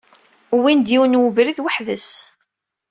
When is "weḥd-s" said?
1.63-2.07